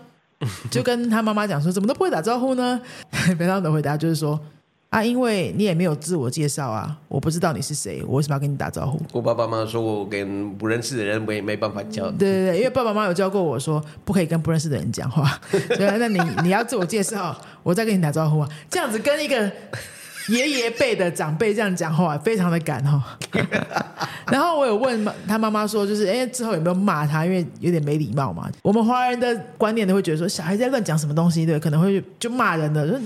[0.71, 2.81] 就跟他妈妈讲说，怎么都不会打招呼呢？
[3.39, 4.41] Fernando 回答就是说。
[4.91, 9.01] 啊，因为你也没有自我介绍啊，我不知道你是谁，我为什么要跟你打招呼？
[9.13, 12.11] 我爸爸妈妈说我跟不认识的人没没办法交。
[12.11, 19.49] 对对对，因为爸爸妈妈有教过我说，不可以跟不认识的人讲话， 所以那你你要自我介绍，我再跟你打招呼啊，这样子跟一个
[20.29, 23.17] 爷爷辈的长辈这样讲话，非常的赶哈。
[24.27, 28.51] 然后我有问妈他妈妈说，就是哎之后有没有骂他，因为有点没礼貌嘛。
[28.61, 32.99] 我们华人的观念都会觉得说，小孩在乱讲什么东西，对，可能会就骂人的，就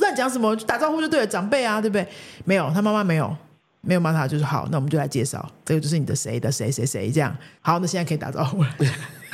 [0.00, 2.06] 乱讲什么，就打招呼就对了，长辈啊，对不对？
[2.44, 3.36] 没有，他妈妈没有。
[3.80, 7.34] 没有骂他，就是好，那我们就来介绍，这个就是你的谁的谁谁谁这样。
[7.60, 8.68] 好，那现在可以打招呼了。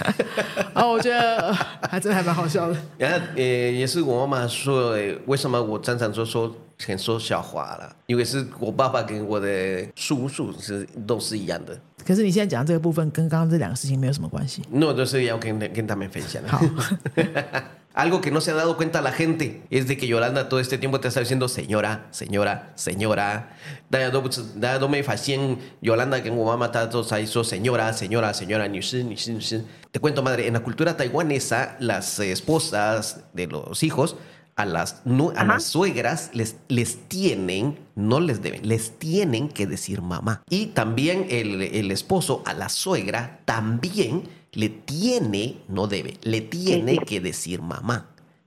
[0.74, 1.55] 哦，我觉得呃
[1.88, 2.77] 还真的还蛮好笑的。
[2.98, 6.55] 然后呃，也是我妈妈说，呃为什么我常常说说
[6.87, 7.96] 很说笑话了？
[8.07, 14.62] 因为是我爸爸跟我的叔叔是都是一样的，可是你现在讲的这个部分跟刚刚这两个事情没有什么关系。
[14.70, 16.42] 那我就是要跟跟他们分享。
[16.46, 16.61] 好，
[17.94, 20.78] Algo que no se ha dado cuenta la gente es de que Yolanda todo este
[20.78, 23.57] tiempo te está diciendo señora, señora, señora.
[24.80, 28.68] no me facien Yolanda que mamá todos ahí señora, señora, señora.
[29.92, 34.16] Te cuento madre, en la cultura taiwanesa las esposas de los hijos
[34.56, 35.02] a las,
[35.36, 40.42] a las suegras les, les tienen, no les deben, les tienen que decir mamá.
[40.48, 46.98] Y también el, el esposo a la suegra también le tiene, no debe, le tiene
[46.98, 48.06] que decir mamá.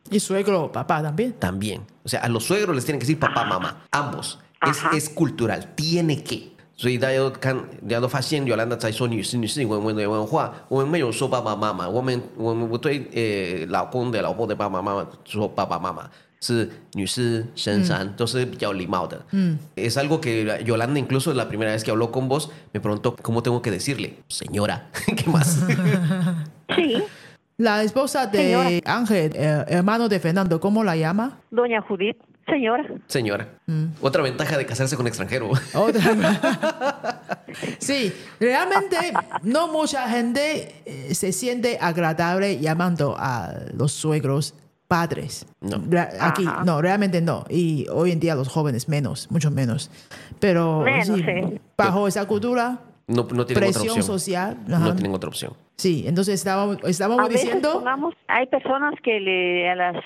[0.09, 1.81] y suegro papá también。También.
[2.03, 3.85] O sea, a los suegros les tienen que decir papá, mamá.
[3.91, 4.39] Ambos.
[4.61, 5.73] Es, es cultural.
[5.75, 6.56] Tiene que.
[6.76, 19.20] 所以大家都看，大家都发现，Yolanda 在说女士、女士文文的文化，我们没有说爸爸妈妈，我们我们不对呃老公的、老婆的爸爸妈妈说爸爸妈妈，是女士、先生，都是比较礼貌的。
[19.30, 23.60] 嗯，es algo que Yolanda incluso la primera vez que habló con vos me preguntó cómo tengo
[23.62, 25.64] que decirle, señora, ¿qué más?
[26.74, 27.02] Sí,
[27.58, 28.70] La esposa de Señora.
[28.86, 31.38] Ángel, eh, hermano de Fernando, ¿cómo la llama?
[31.50, 32.16] Doña Judith,
[32.47, 32.83] señora.
[33.07, 33.85] Señora, Mm.
[34.01, 35.51] otra ventaja de casarse con extranjero.
[35.73, 36.01] Otra.
[37.79, 38.97] sí, realmente
[39.43, 44.53] no mucha gente eh, se siente agradable llamando a los suegros
[44.87, 45.45] padres.
[45.59, 45.83] No.
[46.21, 46.63] Aquí, Ajá.
[46.63, 47.45] no, realmente no.
[47.49, 49.91] Y hoy en día los jóvenes menos, mucho menos.
[50.39, 51.59] Pero Menos, sí, sí.
[51.77, 54.03] bajo esa cultura, No, no tienen otra presión opción.
[54.03, 54.57] social.
[54.67, 54.79] ajá.
[54.79, 55.53] No tienen otra opción.
[55.77, 57.73] Sí, entonces estábamos, A estábamos veces, diciendo...
[57.73, 60.03] pongamos, hay personas que le, a las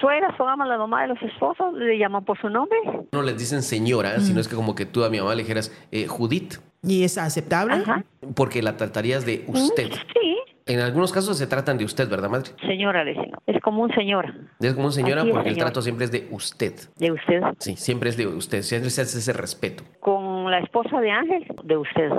[0.00, 2.78] suegras, pongamos la mamá de los esposos, le llaman por su nombre.
[3.12, 4.22] No les dicen señora, Mm.
[4.22, 7.18] sino es que como que tú a mi mamá le dijeras eh, Judith, ¿Y es
[7.18, 7.74] aceptable?
[7.74, 8.02] Ajá.
[8.34, 9.90] porque la tratarías de usted.
[9.92, 10.29] Sí,
[10.70, 12.50] En algunos casos se tratan de usted, ¿verdad, madre?
[12.60, 13.32] señora le dicen.
[13.46, 15.66] Es como un señora Es como señora Así es, porque el señor.
[15.66, 16.74] trato siempre es de usted.
[16.96, 17.40] de usted.
[17.58, 19.82] Sí, siempre es de usted, siempre se hace ese respeto.
[19.98, 22.10] Con la esposa de Ángel, de usted.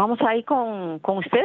[0.00, 1.44] Vamos ahí con, con usted.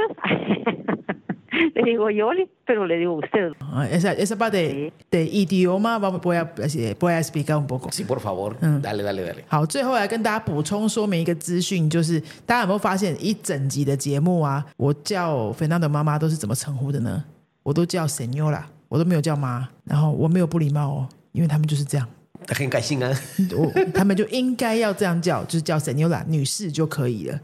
[1.75, 3.51] le digo Yoli, pero le digo usted.
[3.59, 7.91] Ah, Esa, esa parte de idioma vamos, voy, a, a explicar un poco。
[7.91, 8.79] Sí, por favor, Mm.
[8.81, 9.43] dale, dale, dale.
[9.49, 17.21] 好，最后来跟大家补充说明一个资讯，就是大家有没有发现一整集的节目啊，我叫 Fernando 妈妈都是怎么称呼的呢？
[17.61, 22.07] 我都叫 Senora，我都没有叫妈，然后我没有不礼貌哦，因为他们就是这样，
[22.47, 23.11] 很开心啊。
[23.57, 27.39] 我他们就应该要这样叫，就是叫 Senora 女士就可以了，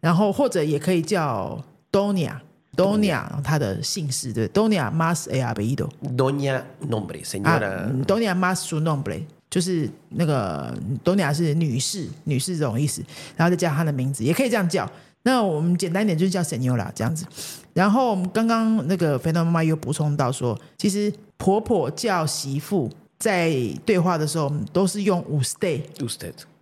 [0.00, 2.32] 然后或者也可以叫 Donia。
[2.76, 10.72] Donia，她的姓氏对，Donia Mas e a b e i d o Doña nombre, 啊 señora.，Donia Mas su nombre，就是那个
[11.02, 13.02] Donia 是女士，女士这种意思，
[13.36, 14.88] 然后再加她的名字，也可以这样叫。
[15.24, 17.26] 那我们简单一点就是叫 Senora 这样子。
[17.72, 23.52] 然后我们刚刚那个肥皂妈妈又补充到说，其实婆婆叫媳妇在
[23.84, 25.80] 对话的时候都是用 usted。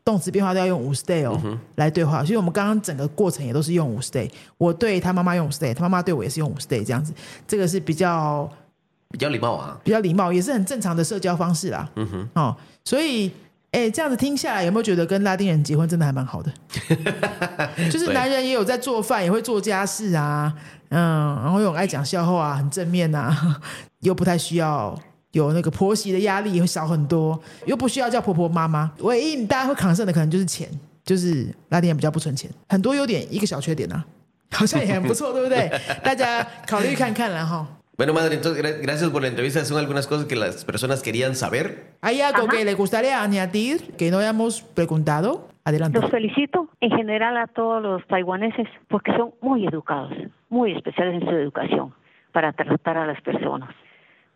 [0.07, 4.31] 动词变化都要用 “stay” 哦、来对话，所以我们刚刚整个过程也都是用 “stay”。
[4.57, 7.13] 我对他妈妈用 stay，他妈妈对我也是用 “stay” 这样子，
[7.45, 8.49] 这个是比较
[9.11, 9.77] 比较礼貌啊。
[9.83, 11.91] 比较礼貌，也是很正常的社交方式啦。
[11.97, 13.33] 嗯哼，哦，所以，
[13.73, 16.53] 哎，这样子听下来，有没有觉得跟拉丁人结婚真的还蛮好的？
[17.91, 20.55] 就是男人也有在做饭，也会做家事啊，
[20.91, 23.61] 嗯，然后又很爱讲笑话啊，很正面啊，
[24.03, 24.97] 又不太需要
[25.36, 28.92] 有那个婆媳的压力会少很多，又不需要叫婆婆妈妈。
[29.00, 30.68] 唯一大家会扛胜的可能就是钱，
[31.04, 34.06] 就是拉丁人比较不存钱，很多优点，一个小缺点啊，
[34.52, 35.72] 好像也很不错，对不对？
[36.04, 37.68] 大家考虑看看啦哈。
[37.98, 39.64] Bueno, madre, entonces gra- gracias por la entrevista.
[39.64, 41.94] Son algunas cosas que las personas querían saber.
[42.02, 42.58] ¿Hay algo Ajá.
[42.58, 45.50] que le gustaría añadir que no hayamos preguntado?
[45.64, 46.00] Adelante.
[46.00, 50.12] Los felicito en general a todos los taiwaneses porque son muy educados,
[50.50, 51.94] muy especiales en su educación
[52.32, 53.70] para tratar a las personas.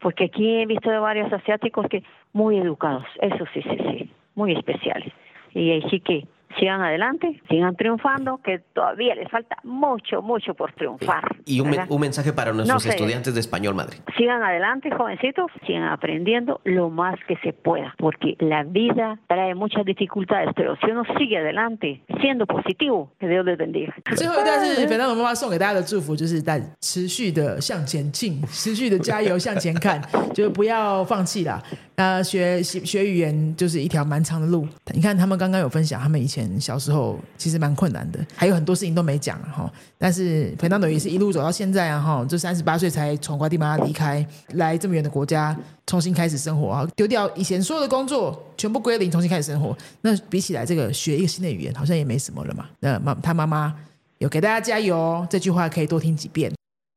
[0.00, 4.52] Porque aquí he visto de varios asiáticos que muy educados, eso sí, sí, sí, muy
[4.52, 5.12] especiales.
[5.52, 6.26] Y así que
[6.57, 11.35] sigan adelante, sigan triunfando, que todavía les falta mucho, mucho por triunfar.
[11.45, 11.87] Y un, me- ¿verdad?
[11.89, 12.89] un mensaje para nuestros sé.
[12.91, 13.97] estudiantes de español, madre.
[14.17, 19.83] Sigan adelante, jovencitos, sigan aprendiendo lo más que se pueda, porque la vida trae muchas
[19.83, 23.93] dificultades, pero si uno sigue adelante, siendo positivo, que Dios les bendiga.
[24.15, 30.01] 最后一段是肥皂妈妈送给大家的祝福，就是大家持续的向前进，持续的加油向前看，
[30.33, 31.61] 就是不要放弃啦。
[31.97, 34.67] 那学学学语言就是一条蛮长的路。
[34.93, 39.70] 你看他们刚刚有分享，他们以前 小时候其实蛮困难的，还有很多事情都没讲哈。
[39.98, 44.24] 但是肥皂也是一路走到现在啊哈，就三十八岁才从瓜地马拉离开，
[44.54, 49.76] 来这么远的国家重新开始生活啊，丢掉以前所有的工作，全部归零，重新开始生活。
[50.02, 52.66] 那比起来，这个学一个新的语言好像也没什么了嘛。
[52.80, 53.74] 那妈他妈妈
[54.18, 56.52] 有给大家加油哦，这句话可以多听几遍。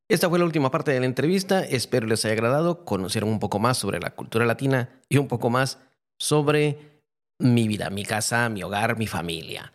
[0.10, 1.62] Esta fue la última parte de la entrevista.
[1.64, 2.84] Espero les haya agradado.
[2.86, 5.78] Conocieron un poco más sobre la cultura latina y un poco más
[6.20, 6.78] sobre
[7.40, 9.74] mi vida, mi casa, mi hogar, mi familia.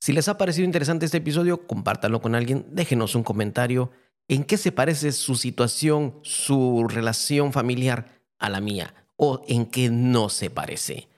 [0.00, 3.90] Si les ha parecido interesante este episodio, compártanlo con alguien, déjenos un comentario
[4.28, 9.90] en qué se parece su situación, su relación familiar a la mía o en qué
[9.90, 11.08] no se parece.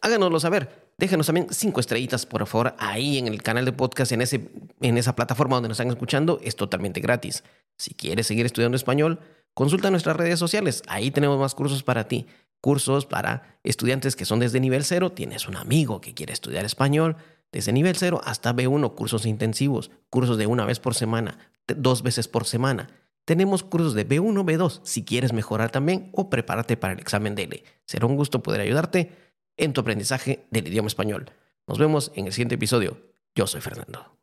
[0.00, 0.80] Háganoslo saber.
[0.98, 4.50] Déjenos también cinco estrellitas, por favor, ahí en el canal de podcast, en, ese,
[4.82, 6.40] en esa plataforma donde nos están escuchando.
[6.42, 7.42] Es totalmente gratis.
[7.78, 9.20] Si quieres seguir estudiando español,
[9.54, 10.82] consulta nuestras redes sociales.
[10.88, 12.26] Ahí tenemos más cursos para ti.
[12.60, 15.12] Cursos para estudiantes que son desde nivel cero.
[15.12, 17.16] Tienes un amigo que quiere estudiar español.
[17.52, 19.90] Desde nivel cero hasta B1, cursos intensivos.
[20.08, 22.88] Cursos de una vez por semana, dos veces por semana.
[23.24, 27.64] Tenemos cursos de B1, B2 si quieres mejorar también o prepárate para el examen DELE.
[27.86, 29.12] Será un gusto poder ayudarte
[29.56, 31.30] en tu aprendizaje del idioma español.
[31.66, 32.98] Nos vemos en el siguiente episodio.
[33.34, 34.19] Yo soy Fernando.